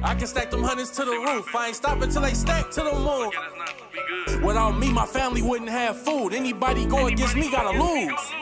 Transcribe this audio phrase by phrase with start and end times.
[0.00, 1.54] I can stack them hundreds to the roof.
[1.56, 4.44] I ain't stopping till they stack to the moon.
[4.46, 6.32] Without me, my family wouldn't have food.
[6.32, 8.32] Anybody go against me gotta lose.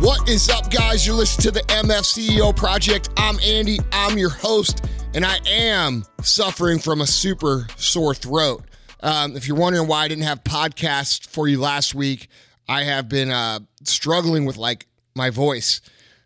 [0.00, 1.06] What is up, guys?
[1.06, 3.10] You're listening to the MF CEO Project.
[3.18, 8.64] I'm Andy, I'm your host, and I am suffering from a super sore throat.
[9.02, 12.28] Um, if you're wondering why I didn't have podcasts for you last week,
[12.66, 15.82] I have been uh, struggling with like my voice.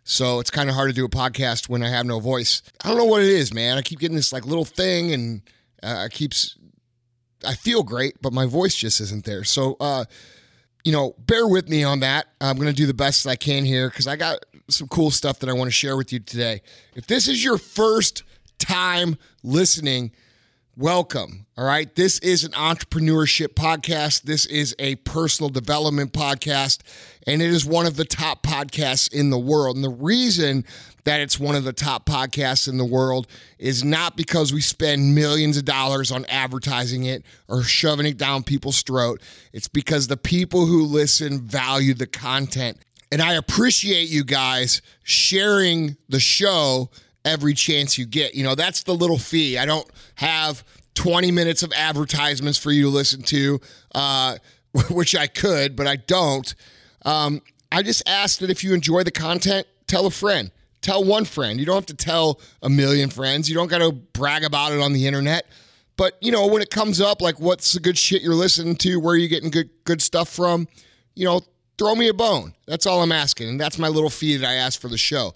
[0.07, 2.61] So it's kind of hard to do a podcast when I have no voice.
[2.83, 3.75] I don't know what it is, man.
[3.75, 5.41] I keep getting this like little thing and
[5.81, 6.55] uh, keeps,
[7.43, 9.43] I feel great, but my voice just isn't there.
[9.43, 10.05] So, uh,
[10.83, 12.27] you know, bear with me on that.
[12.39, 15.39] I'm going to do the best I can here because I got some cool stuff
[15.39, 16.61] that I want to share with you today.
[16.95, 18.21] If this is your first
[18.59, 20.11] time listening,
[20.77, 21.45] welcome.
[21.57, 21.93] All right.
[21.95, 24.23] This is an entrepreneurship podcast.
[24.23, 26.79] This is a personal development podcast,
[27.25, 29.77] and it is one of the top podcasts in the world.
[29.77, 30.65] And the reason
[31.05, 35.15] that it's one of the top podcasts in the world is not because we spend
[35.15, 39.21] millions of dollars on advertising it or shoving it down people's throat.
[39.53, 42.79] It's because the people who listen value the content.
[43.11, 46.89] And I appreciate you guys sharing the show
[47.25, 48.35] every chance you get.
[48.35, 49.57] You know, that's the little fee.
[49.57, 53.59] I don't have 20 minutes of advertisements for you to listen to,
[53.93, 54.37] uh,
[54.89, 56.53] which I could, but I don't.
[57.03, 60.51] Um, I just ask that if you enjoy the content, tell a friend.
[60.81, 61.59] Tell one friend.
[61.59, 63.49] You don't have to tell a million friends.
[63.49, 65.47] You don't got to brag about it on the internet.
[65.97, 68.99] But you know, when it comes up, like what's the good shit you're listening to,
[68.99, 70.67] where are you getting good good stuff from,
[71.15, 71.41] you know,
[71.77, 72.53] throw me a bone.
[72.67, 75.33] That's all I'm asking, and that's my little fee that I ask for the show.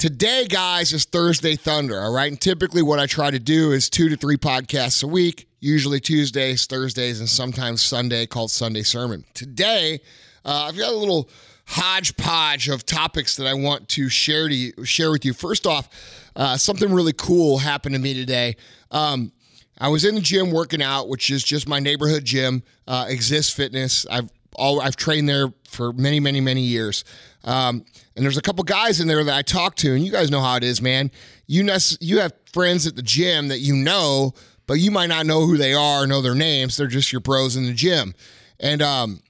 [0.00, 2.32] Today, guys, is Thursday Thunder, all right?
[2.32, 6.00] And typically, what I try to do is two to three podcasts a week, usually
[6.00, 9.26] Tuesdays, Thursdays, and sometimes Sunday called Sunday Sermon.
[9.34, 10.00] Today,
[10.42, 11.28] uh, I've got a little
[11.66, 15.34] hodgepodge of topics that I want to share to you, share with you.
[15.34, 15.90] First off,
[16.34, 18.56] uh, something really cool happened to me today.
[18.90, 19.32] Um,
[19.76, 23.54] I was in the gym working out, which is just my neighborhood gym, uh, Exist
[23.54, 24.06] Fitness.
[24.10, 27.04] I've all I've trained there for many, many, many years.
[27.44, 27.84] Um,
[28.16, 30.40] and there's a couple guys in there that I talk to, and you guys know
[30.40, 31.10] how it is, man.
[31.46, 31.68] You
[32.00, 34.34] you have friends at the gym that you know,
[34.66, 36.76] but you might not know who they are, know their names.
[36.76, 38.14] They're just your bros in the gym.
[38.60, 39.22] And um,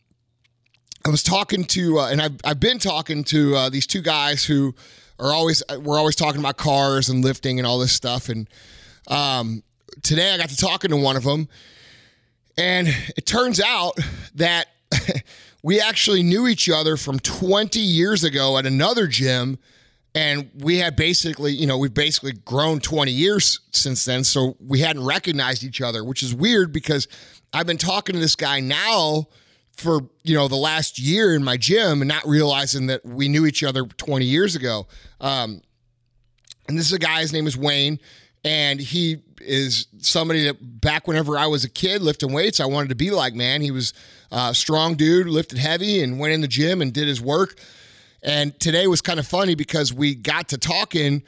[1.07, 4.45] I was talking to, uh, and I've, I've been talking to uh, these two guys
[4.45, 4.75] who
[5.19, 8.29] are always, we're always talking about cars and lifting and all this stuff.
[8.29, 8.49] And
[9.09, 9.63] um,
[10.03, 11.49] today I got to talking to one of them,
[12.59, 13.95] and it turns out
[14.35, 14.67] that
[15.63, 19.59] we actually knew each other from 20 years ago at another gym.
[20.15, 24.25] And we had basically, you know, we've basically grown 20 years since then.
[24.25, 27.07] So we hadn't recognized each other, which is weird because
[27.53, 29.29] I've been talking to this guy now
[29.81, 33.47] for you know the last year in my gym and not realizing that we knew
[33.47, 34.87] each other 20 years ago
[35.21, 35.63] um,
[36.69, 37.99] and this is a guy his name is wayne
[38.45, 42.91] and he is somebody that back whenever i was a kid lifting weights i wanted
[42.91, 43.95] to be like man he was
[44.31, 47.59] a strong dude lifted heavy and went in the gym and did his work
[48.23, 51.23] and today was kind of funny because we got to talking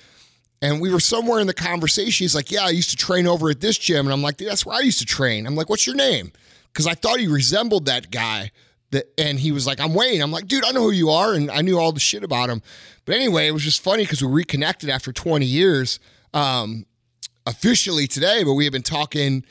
[0.60, 3.50] and we were somewhere in the conversation he's like yeah i used to train over
[3.50, 5.86] at this gym and i'm like that's where i used to train i'm like what's
[5.86, 6.32] your name
[6.72, 8.50] because I thought he resembled that guy.
[8.90, 10.20] That, and he was like, I'm Wayne.
[10.20, 11.32] I'm like, dude, I know who you are.
[11.32, 12.62] And I knew all the shit about him.
[13.04, 15.98] But anyway, it was just funny because we reconnected after 20 years
[16.34, 16.84] um,
[17.46, 19.44] officially today, but we have been talking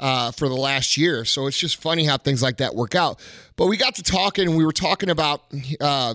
[0.00, 1.24] uh, for the last year.
[1.24, 3.20] So it's just funny how things like that work out.
[3.56, 5.42] But we got to talking and we were talking about
[5.80, 6.14] uh,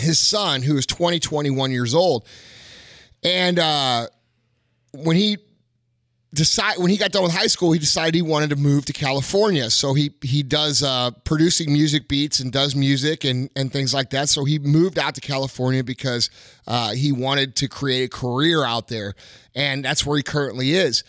[0.00, 2.26] his son, who is 20, 21 years old.
[3.22, 4.08] And uh,
[4.92, 5.36] when he
[6.34, 8.92] decide when he got done with high school, he decided he wanted to move to
[8.92, 9.68] California.
[9.70, 14.10] So he he does uh, producing music beats and does music and and things like
[14.10, 14.28] that.
[14.28, 16.30] So he moved out to California because
[16.66, 19.14] uh, he wanted to create a career out there,
[19.54, 21.04] and that's where he currently is.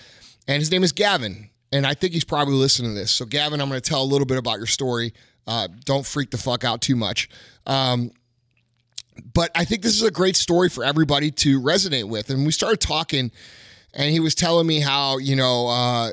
[0.47, 3.11] And his name is Gavin, and I think he's probably listening to this.
[3.11, 5.13] So Gavin, I'm going to tell a little bit about your story.
[5.47, 7.29] Uh, don't freak the fuck out too much.
[7.65, 8.11] Um,
[9.33, 12.29] but I think this is a great story for everybody to resonate with.
[12.29, 13.31] And we started talking
[13.93, 16.11] and he was telling me how you know uh,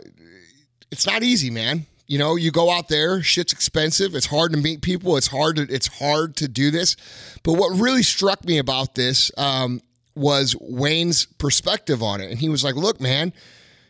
[0.91, 1.87] it's not easy, man.
[2.07, 4.15] You know, you go out there, shit's expensive.
[4.15, 5.17] It's hard to meet people.
[5.17, 6.97] It's hard to it's hard to do this.
[7.43, 9.81] But what really struck me about this um,
[10.15, 13.33] was Wayne's perspective on it, and he was like, "Look, man."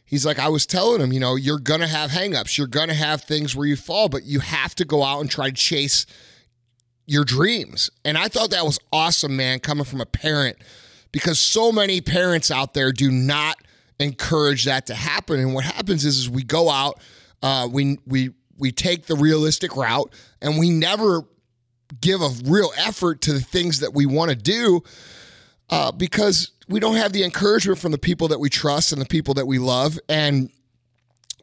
[0.06, 2.56] He's like, I was telling him, you know, you're going to have hangups.
[2.56, 5.28] You're going to have things where you fall, but you have to go out and
[5.28, 6.06] try to chase
[7.06, 7.90] your dreams.
[8.04, 10.58] And I thought that was awesome, man, coming from a parent
[11.12, 13.56] because so many parents out there do not
[13.98, 15.40] encourage that to happen.
[15.40, 17.00] And what happens is, is we go out,
[17.42, 21.22] uh, we we we take the realistic route, and we never
[22.00, 24.82] give a real effort to the things that we want to do.
[25.70, 29.06] Uh, because we don't have the encouragement from the people that we trust and the
[29.06, 29.98] people that we love.
[30.08, 30.50] And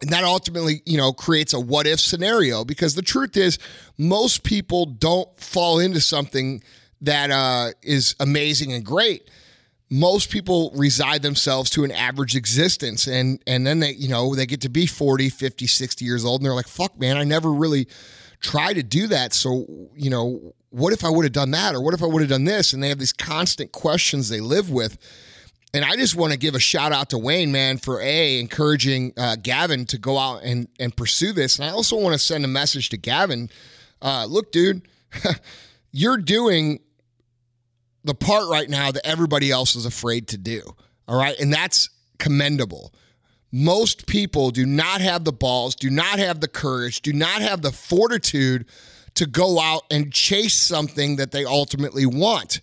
[0.02, 3.58] and that ultimately, you know, creates a what if scenario because the truth is,
[3.98, 6.62] most people don't fall into something
[7.00, 9.30] that uh, is amazing and great.
[9.90, 14.46] Most people reside themselves to an average existence and and then they, you know, they
[14.46, 17.54] get to be 40, 50, 60 years old and they're like, "Fuck, man, I never
[17.54, 17.88] really
[18.44, 21.81] tried to do that." So, you know, what if I would have done that or
[21.81, 22.74] what if I would have done this?
[22.74, 25.00] And they have these constant questions they live with
[25.74, 29.13] and I just want to give a shout out to Wayne, man, for a encouraging
[29.18, 31.57] uh, Gavin to go out and and pursue this.
[31.57, 33.50] And I also want to send a message to Gavin.
[34.01, 34.88] Uh, look, dude,
[35.92, 36.80] you're doing
[38.04, 40.62] the part right now that everybody else is afraid to do.
[41.07, 41.89] All right, and that's
[42.19, 42.94] commendable.
[43.55, 47.61] Most people do not have the balls, do not have the courage, do not have
[47.61, 48.65] the fortitude
[49.13, 52.61] to go out and chase something that they ultimately want.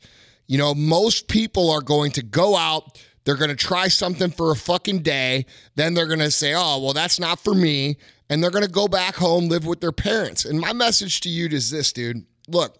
[0.49, 4.51] You know, most people are going to go out, they're going to try something for
[4.51, 5.47] a fucking day,
[5.77, 7.97] then they're going to say, oh, well, that's not for me.
[8.29, 10.45] And they're going to go back home, live with their parents.
[10.45, 12.25] And my message to you is this, dude.
[12.49, 12.80] Look,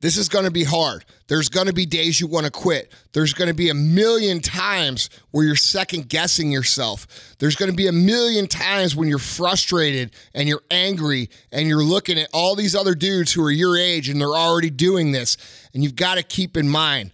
[0.00, 1.04] this is going to be hard.
[1.26, 2.92] There's going to be days you want to quit.
[3.12, 7.06] There's going to be a million times where you're second guessing yourself.
[7.38, 11.82] There's going to be a million times when you're frustrated and you're angry and you're
[11.82, 15.36] looking at all these other dudes who are your age and they're already doing this.
[15.72, 17.12] And you've got to keep in mind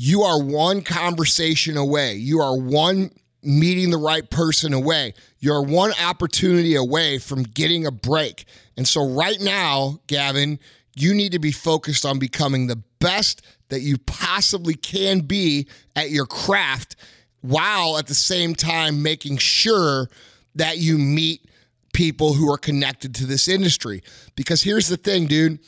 [0.00, 2.14] you are one conversation away.
[2.14, 3.10] You are one
[3.42, 5.12] meeting the right person away.
[5.40, 8.44] You're one opportunity away from getting a break.
[8.76, 10.60] And so, right now, Gavin,
[11.00, 16.10] you need to be focused on becoming the best that you possibly can be at
[16.10, 16.96] your craft
[17.40, 20.08] while at the same time making sure
[20.54, 21.48] that you meet
[21.92, 24.02] people who are connected to this industry.
[24.36, 25.58] Because here's the thing, dude.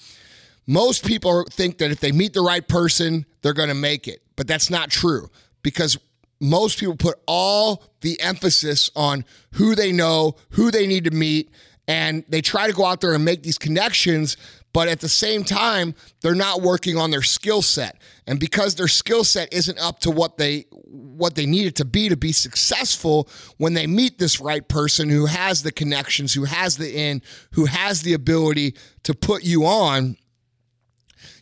[0.66, 4.22] Most people think that if they meet the right person, they're going to make it.
[4.36, 5.28] But that's not true
[5.62, 5.98] because
[6.40, 11.50] most people put all the emphasis on who they know, who they need to meet,
[11.86, 14.36] and they try to go out there and make these connections
[14.72, 18.00] but at the same time they're not working on their skill set.
[18.26, 21.84] And because their skill set isn't up to what they what they need it to
[21.84, 23.28] be to be successful
[23.58, 27.22] when they meet this right person who has the connections who has the in
[27.52, 30.16] who has the ability to put you on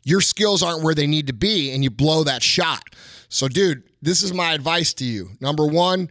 [0.04, 2.82] your skills aren't where they need to be and you blow that shot.
[3.28, 5.30] So dude this is my advice to you.
[5.40, 6.10] Number 1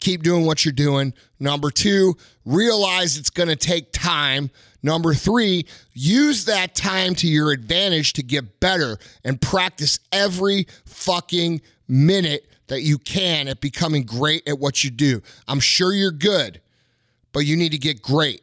[0.00, 1.14] keep doing what you're doing.
[1.38, 2.14] Number 2
[2.44, 4.50] realize it's going to take time
[4.82, 11.62] Number three, use that time to your advantage to get better and practice every fucking
[11.86, 15.22] minute that you can at becoming great at what you do.
[15.46, 16.60] I'm sure you're good,
[17.32, 18.42] but you need to get great.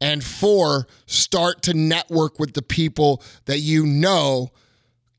[0.00, 4.50] And four, start to network with the people that you know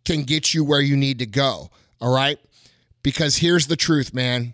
[0.05, 1.69] can get you where you need to go.
[1.99, 2.39] All right?
[3.03, 4.53] Because here's the truth, man.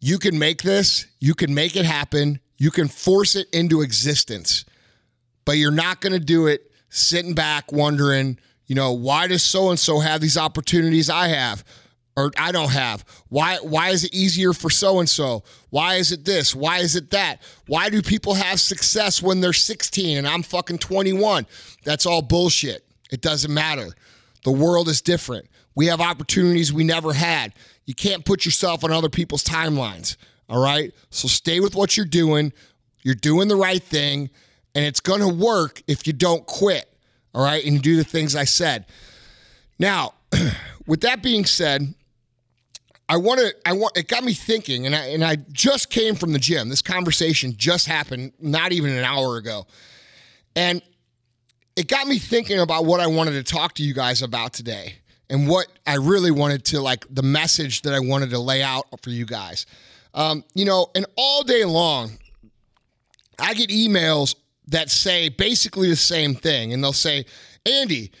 [0.00, 4.66] You can make this, you can make it happen, you can force it into existence,
[5.46, 9.70] but you're not going to do it sitting back wondering, you know, why does so
[9.70, 11.64] and so have these opportunities I have?
[12.16, 13.04] Or I don't have.
[13.28, 15.42] Why why is it easier for so and so?
[15.70, 16.54] Why is it this?
[16.54, 17.40] Why is it that?
[17.66, 21.46] Why do people have success when they're 16 and I'm fucking 21?
[21.84, 22.84] That's all bullshit.
[23.10, 23.88] It doesn't matter.
[24.44, 25.48] The world is different.
[25.74, 27.54] We have opportunities we never had.
[27.86, 30.16] You can't put yourself on other people's timelines.
[30.50, 30.92] All right.
[31.10, 32.52] So stay with what you're doing.
[33.02, 34.28] You're doing the right thing,
[34.74, 36.92] and it's going to work if you don't quit.
[37.32, 37.64] All right.
[37.64, 38.86] And you do the things I said.
[39.78, 40.14] Now,
[40.86, 41.94] with that being said,
[43.08, 46.14] I want to, I want, it got me thinking, and I, and I just came
[46.14, 46.68] from the gym.
[46.68, 49.66] This conversation just happened not even an hour ago.
[50.54, 50.82] And
[51.76, 54.96] it got me thinking about what I wanted to talk to you guys about today
[55.28, 58.86] and what I really wanted to, like, the message that I wanted to lay out
[59.02, 59.66] for you guys.
[60.14, 62.18] Um, you know, and all day long,
[63.38, 64.34] I get emails
[64.68, 66.72] that say basically the same thing.
[66.72, 67.26] And they'll say,
[67.66, 68.12] Andy,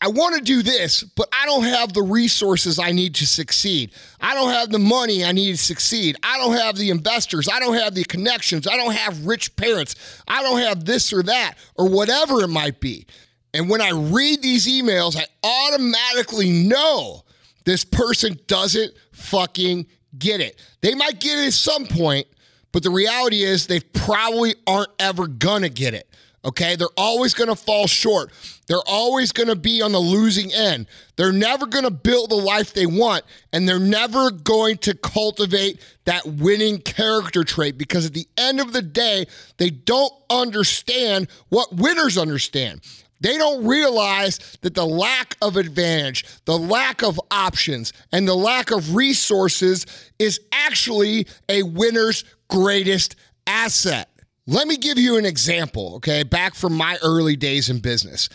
[0.00, 3.92] I want to do this, but I don't have the resources I need to succeed.
[4.20, 6.16] I don't have the money I need to succeed.
[6.22, 7.48] I don't have the investors.
[7.48, 8.66] I don't have the connections.
[8.66, 10.22] I don't have rich parents.
[10.28, 13.06] I don't have this or that or whatever it might be.
[13.54, 17.24] And when I read these emails, I automatically know
[17.64, 19.86] this person doesn't fucking
[20.18, 20.60] get it.
[20.80, 22.26] They might get it at some point,
[22.72, 26.08] but the reality is they probably aren't ever gonna get it.
[26.46, 28.30] Okay, they're always going to fall short.
[28.68, 30.86] They're always going to be on the losing end.
[31.16, 35.80] They're never going to build the life they want, and they're never going to cultivate
[36.04, 41.74] that winning character trait because at the end of the day, they don't understand what
[41.74, 42.80] winners understand.
[43.20, 48.70] They don't realize that the lack of advantage, the lack of options, and the lack
[48.70, 49.86] of resources
[50.18, 54.08] is actually a winner's greatest asset.
[54.46, 58.28] Let me give you an example, okay, back from my early days in business.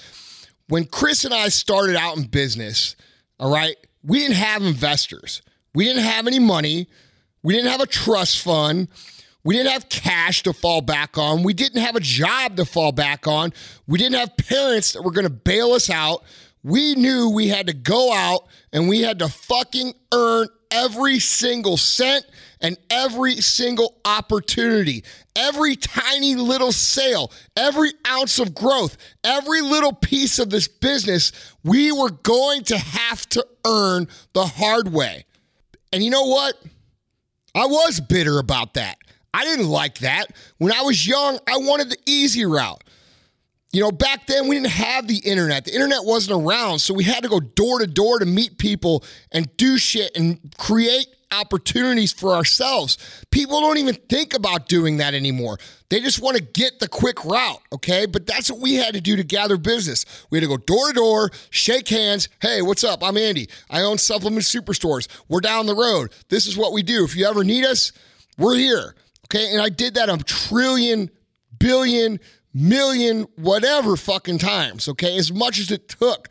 [0.68, 2.96] When Chris and I started out in business,
[3.40, 5.42] all right, we didn't have investors,
[5.74, 6.88] we didn't have any money,
[7.44, 8.88] we didn't have a trust fund.
[9.43, 11.43] We didn't have cash to fall back on.
[11.43, 13.53] We didn't have a job to fall back on.
[13.88, 16.24] We didn't have parents that were going to bail us out.
[16.63, 21.75] We knew we had to go out and we had to fucking earn every single
[21.75, 22.25] cent
[22.62, 25.03] and every single opportunity,
[25.36, 31.31] every tiny little sale, every ounce of growth, every little piece of this business,
[31.63, 35.25] we were going to have to earn the hard way.
[35.91, 36.55] And you know what?
[37.53, 38.98] I was bitter about that.
[39.34, 40.28] I didn't like that.
[40.58, 42.84] When I was young, I wanted the easy route.
[43.74, 45.64] You know, back then we didn't have the internet.
[45.66, 49.04] The internet wasn't around, so we had to go door to door to meet people
[49.32, 52.98] and do shit and create opportunities for ourselves.
[53.32, 55.58] People don't even think about doing that anymore.
[55.90, 58.06] They just want to get the quick route, okay?
[58.06, 60.06] But that's what we had to do to gather business.
[60.30, 62.28] We had to go door to door, shake hands.
[62.42, 63.02] Hey, what's up?
[63.02, 63.48] I'm Andy.
[63.70, 65.08] I own Supplement Superstores.
[65.30, 66.12] We're down the road.
[66.28, 67.06] This is what we do.
[67.06, 67.94] If you ever need us,
[68.38, 68.96] we're here.
[69.34, 69.52] Okay.
[69.54, 71.10] And I did that a trillion,
[71.58, 72.20] billion,
[72.54, 74.90] million, whatever fucking times.
[74.90, 75.18] Okay.
[75.18, 76.28] As much as it took.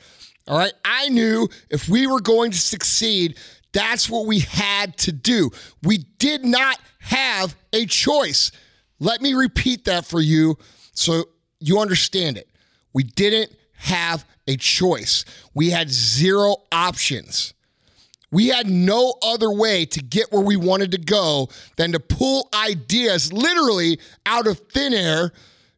[0.47, 0.73] All right.
[0.85, 3.39] I knew if we were going to succeed,
[3.73, 5.51] that's what we had to do.
[5.83, 8.53] We did not have a choice.
[8.99, 10.59] Let me repeat that for you
[10.93, 11.25] so
[11.59, 12.51] you understand it.
[12.93, 15.25] We didn't have a choice.
[15.55, 17.55] We had zero options.
[18.31, 22.49] We had no other way to get where we wanted to go than to pull
[22.55, 25.33] ideas literally out of thin air,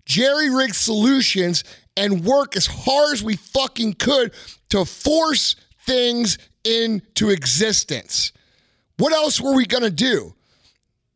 [0.04, 1.64] jerry rig solutions,
[1.96, 4.32] and work as hard as we fucking could
[4.70, 5.56] to force
[5.86, 8.32] things into existence.
[8.98, 10.34] What else were we gonna do?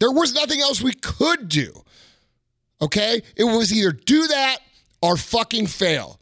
[0.01, 1.83] There was nothing else we could do.
[2.81, 3.23] Okay?
[3.37, 4.59] It was either do that
[5.01, 6.19] or fucking fail.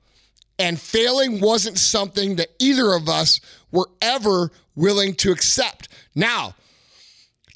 [0.59, 3.41] And failing wasn't something that either of us
[3.73, 5.89] were ever willing to accept.
[6.15, 6.55] Now,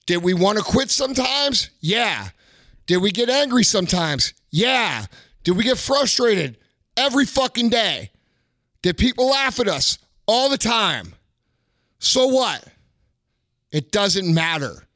[0.06, 1.70] did we want to quit sometimes?
[1.80, 2.28] Yeah.
[2.86, 4.32] Did we get angry sometimes?
[4.50, 5.04] Yeah.
[5.44, 6.56] Did we get frustrated
[6.96, 8.10] every fucking day?
[8.82, 11.14] Did people laugh at us all the time?
[11.98, 12.64] So what?
[13.70, 14.86] It doesn't matter.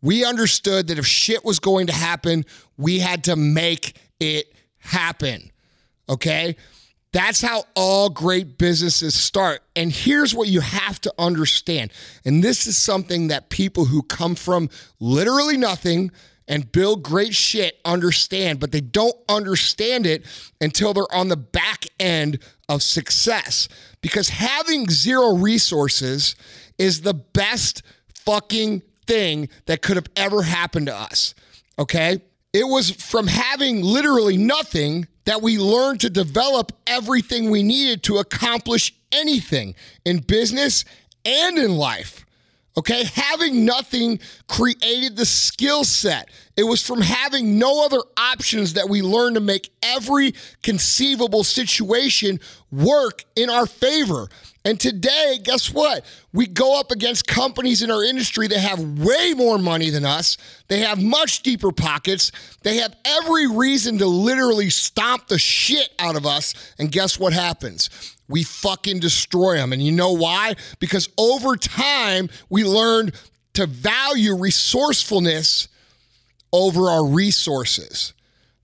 [0.00, 2.44] We understood that if shit was going to happen,
[2.76, 5.50] we had to make it happen.
[6.08, 6.56] Okay?
[7.12, 9.60] That's how all great businesses start.
[9.76, 11.92] And here's what you have to understand.
[12.24, 16.10] And this is something that people who come from literally nothing
[16.48, 20.24] and build great shit understand, but they don't understand it
[20.60, 22.38] until they're on the back end
[22.68, 23.68] of success.
[24.00, 26.34] Because having zero resources
[26.78, 27.82] is the best
[28.24, 31.34] fucking thing that could have ever happened to us.
[31.78, 32.22] Okay?
[32.52, 38.18] It was from having literally nothing that we learned to develop everything we needed to
[38.18, 39.74] accomplish anything
[40.04, 40.84] in business
[41.24, 42.24] and in life.
[42.76, 46.30] Okay, having nothing created the skill set.
[46.56, 52.40] It was from having no other options that we learned to make every conceivable situation
[52.70, 54.28] work in our favor.
[54.64, 56.06] And today, guess what?
[56.32, 60.38] We go up against companies in our industry that have way more money than us.
[60.68, 62.32] They have much deeper pockets.
[62.62, 66.54] They have every reason to literally stomp the shit out of us.
[66.78, 67.90] And guess what happens?
[68.32, 69.72] We fucking destroy them.
[69.72, 70.56] And you know why?
[70.80, 73.12] Because over time, we learned
[73.54, 75.68] to value resourcefulness
[76.52, 78.14] over our resources.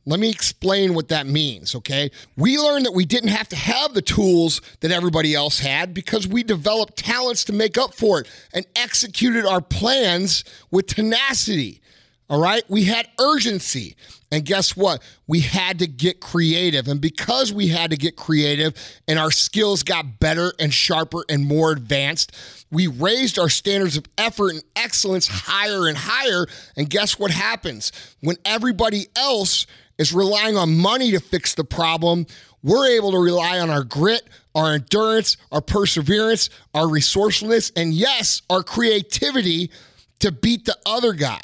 [0.06, 2.10] Let me explain what that means, okay?
[2.34, 6.26] We learned that we didn't have to have the tools that everybody else had because
[6.26, 11.82] we developed talents to make up for it and executed our plans with tenacity.
[12.30, 12.62] All right?
[12.68, 13.96] We had urgency.
[14.30, 15.02] And guess what?
[15.26, 16.86] We had to get creative.
[16.86, 18.74] And because we had to get creative
[19.06, 22.36] and our skills got better and sharper and more advanced,
[22.70, 26.46] we raised our standards of effort and excellence higher and higher.
[26.76, 27.92] And guess what happens?
[28.20, 29.66] When everybody else
[29.96, 32.26] is relying on money to fix the problem,
[32.62, 38.42] we're able to rely on our grit, our endurance, our perseverance, our resourcefulness, and yes,
[38.50, 39.70] our creativity
[40.18, 41.40] to beat the other guy.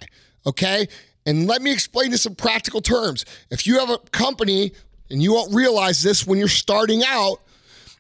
[0.47, 0.89] Okay.
[1.27, 3.25] And let me explain this in practical terms.
[3.51, 4.73] If you have a company
[5.11, 7.39] and you won't realize this when you're starting out,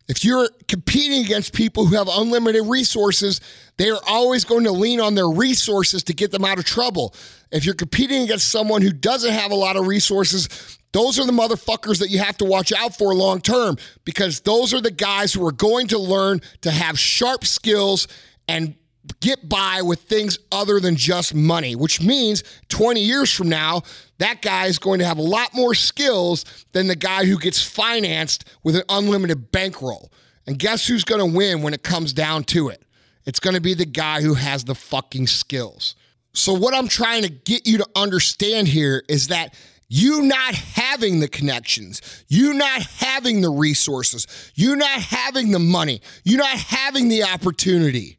[0.08, 3.40] if you're competing against people who have unlimited resources,
[3.78, 7.14] they are always going to lean on their resources to get them out of trouble.
[7.50, 10.48] If you're competing against someone who doesn't have a lot of resources,
[10.94, 14.72] Those are the motherfuckers that you have to watch out for long term because those
[14.72, 18.06] are the guys who are going to learn to have sharp skills
[18.46, 18.76] and
[19.20, 23.82] get by with things other than just money, which means 20 years from now,
[24.18, 27.62] that guy is going to have a lot more skills than the guy who gets
[27.62, 30.10] financed with an unlimited bankroll.
[30.46, 32.82] And guess who's going to win when it comes down to it?
[33.26, 35.94] It's going to be the guy who has the fucking skills.
[36.34, 39.54] So, what I'm trying to get you to understand here is that
[39.88, 46.02] you not having the connections, you not having the resources, you not having the money,
[46.24, 48.18] you not having the opportunity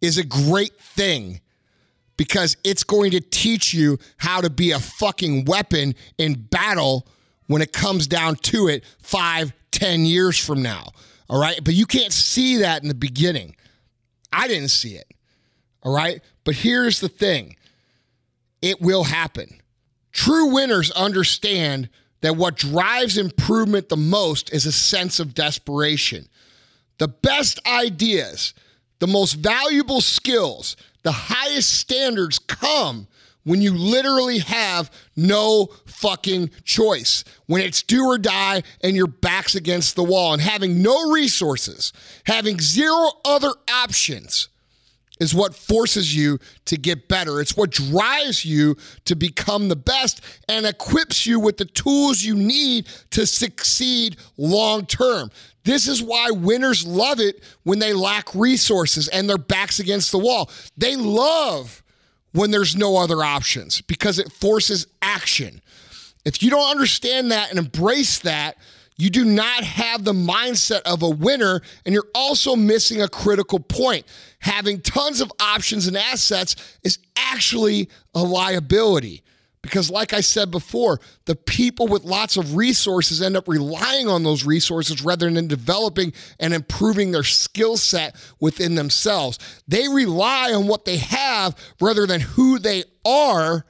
[0.00, 1.40] is a great thing
[2.16, 7.06] because it's going to teach you how to be a fucking weapon in battle
[7.46, 10.90] when it comes down to it five, ten years from now.
[11.28, 11.58] All right.
[11.64, 13.56] But you can't see that in the beginning.
[14.32, 15.10] I didn't see it.
[15.82, 16.20] All right.
[16.44, 17.56] But here's the thing
[18.60, 19.60] it will happen.
[20.12, 21.88] True winners understand
[22.20, 26.28] that what drives improvement the most is a sense of desperation.
[26.98, 28.52] The best ideas,
[29.00, 33.08] the most valuable skills, the highest standards come
[33.44, 37.24] when you literally have no fucking choice.
[37.46, 41.92] When it's do or die and your back's against the wall and having no resources,
[42.26, 44.49] having zero other options
[45.20, 47.40] is what forces you to get better.
[47.40, 52.34] It's what drives you to become the best and equips you with the tools you
[52.34, 55.30] need to succeed long term.
[55.64, 60.18] This is why winners love it when they lack resources and their backs against the
[60.18, 60.50] wall.
[60.76, 61.82] They love
[62.32, 65.60] when there's no other options because it forces action.
[66.24, 68.56] If you don't understand that and embrace that,
[69.00, 73.58] you do not have the mindset of a winner, and you're also missing a critical
[73.58, 74.04] point.
[74.40, 79.22] Having tons of options and assets is actually a liability.
[79.62, 84.22] Because, like I said before, the people with lots of resources end up relying on
[84.22, 89.38] those resources rather than developing and improving their skill set within themselves.
[89.68, 93.66] They rely on what they have rather than who they are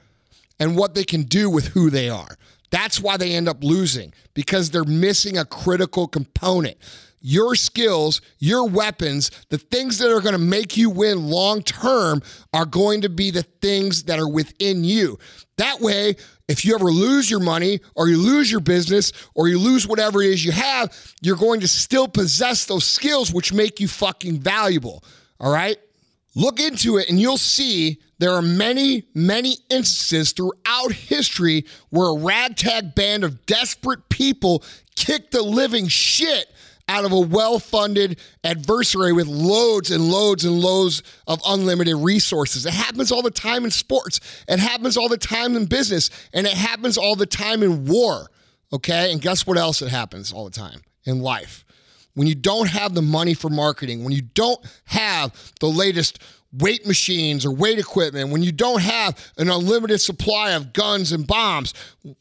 [0.59, 2.37] and what they can do with who they are.
[2.71, 6.77] That's why they end up losing because they're missing a critical component.
[7.23, 12.23] Your skills, your weapons, the things that are going to make you win long term
[12.51, 15.19] are going to be the things that are within you.
[15.57, 16.15] That way,
[16.47, 20.23] if you ever lose your money or you lose your business or you lose whatever
[20.23, 24.39] it is you have, you're going to still possess those skills which make you fucking
[24.39, 25.03] valuable.
[25.39, 25.77] All right?
[26.33, 32.17] Look into it and you'll see there are many, many instances throughout history where a
[32.17, 34.63] ragtag band of desperate people
[34.95, 36.47] kicked the living shit
[36.87, 42.65] out of a well funded adversary with loads and loads and loads of unlimited resources.
[42.65, 46.45] It happens all the time in sports, it happens all the time in business, and
[46.45, 48.29] it happens all the time in war.
[48.73, 49.11] Okay.
[49.11, 51.65] And guess what else it happens all the time in life?
[52.13, 56.19] When you don't have the money for marketing, when you don't have the latest
[56.53, 61.25] weight machines or weight equipment, when you don't have an unlimited supply of guns and
[61.25, 61.73] bombs,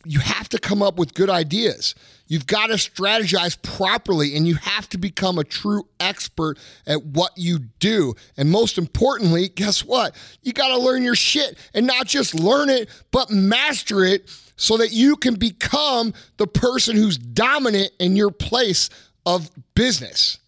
[0.05, 1.95] you have to come up with good ideas.
[2.29, 7.33] You've got to strategize properly and you have to become a true expert at what
[7.37, 8.15] you do.
[8.37, 10.15] And most importantly, guess what?
[10.43, 14.77] You got to learn your shit and not just learn it, but master it so
[14.77, 18.91] that you can become the person who's dominant in your place
[19.27, 20.39] of business.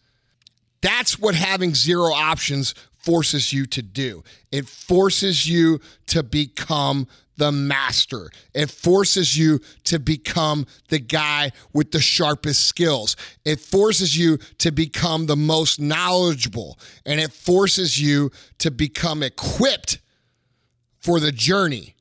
[0.81, 4.23] That's what having zero options forces you to do.
[4.51, 7.07] It forces you to become
[7.37, 8.31] the master.
[8.55, 13.17] It forces you to become the guy with the sharpest skills.
[13.45, 16.79] It forces you to become the most knowledgeable.
[17.07, 19.99] And it forces you to become equipped
[21.01, 21.97] for the journey.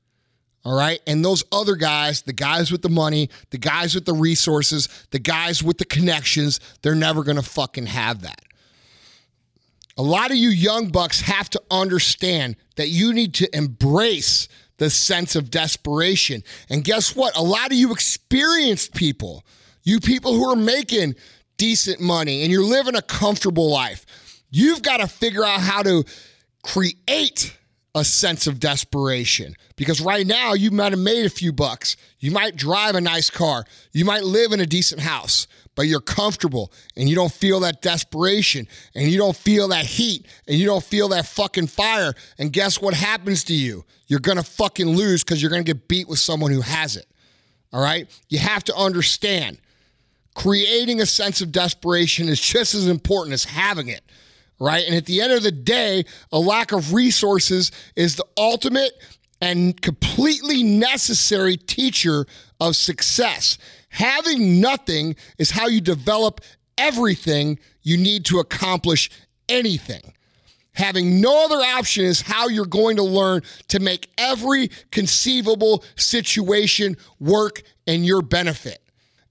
[0.64, 1.00] All right.
[1.08, 5.20] And those other guys, the guys with the money, the guys with the resources, the
[5.20, 8.42] guys with the connections, they're never going to fucking have that.
[9.98, 14.48] A lot of you young bucks have to understand that you need to embrace
[14.78, 16.44] the sense of desperation.
[16.70, 17.36] And guess what?
[17.36, 19.44] A lot of you experienced people,
[19.84, 21.16] you people who are making
[21.58, 24.06] decent money and you're living a comfortable life,
[24.50, 26.04] you've got to figure out how to
[26.64, 27.58] create
[27.94, 31.98] a sense of desperation because right now you might have made a few bucks.
[32.20, 33.66] You might drive a nice car.
[33.92, 37.82] You might live in a decent house, but you're comfortable and you don't feel that
[37.82, 42.14] desperation and you don't feel that heat and you don't feel that fucking fire.
[42.38, 43.84] And guess what happens to you?
[44.08, 46.96] You're going to fucking lose because you're going to get beat with someone who has
[46.96, 47.08] it.
[47.74, 48.08] All right?
[48.30, 49.58] You have to understand
[50.34, 54.02] creating a sense of desperation is just as important as having it
[54.62, 54.86] right?
[54.86, 58.92] And at the end of the day, a lack of resources is the ultimate
[59.42, 62.28] and completely necessary teacher
[62.60, 63.58] of success.
[63.90, 66.42] Having nothing is how you develop
[66.78, 69.10] everything you need to accomplish
[69.50, 70.14] anything.
[70.74, 76.96] Having no other option is how you're going to learn to make every conceivable situation
[77.20, 78.80] work in your benefit.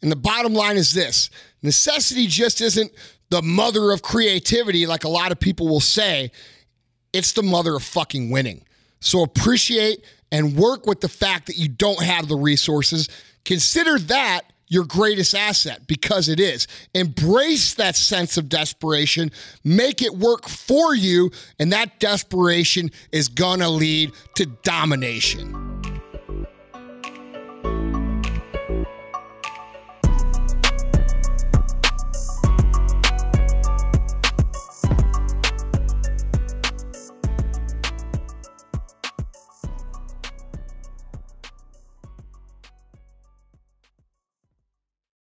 [0.02, 1.30] And the bottom line is this
[1.62, 2.90] necessity just isn't
[3.30, 6.30] the mother of creativity, like a lot of people will say,
[7.12, 8.62] it's the mother of fucking winning.
[9.00, 13.08] So appreciate and work with the fact that you don't have the resources.
[13.44, 16.68] Consider that your greatest asset because it is.
[16.94, 19.32] Embrace that sense of desperation,
[19.64, 25.79] make it work for you, and that desperation is gonna lead to domination.